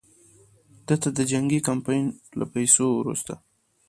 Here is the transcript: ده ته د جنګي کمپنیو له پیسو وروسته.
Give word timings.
ده 0.87 0.95
ته 1.01 1.09
د 1.17 1.19
جنګي 1.31 1.59
کمپنیو 1.67 2.13
له 2.39 2.45
پیسو 2.53 2.85
وروسته. 2.99 3.33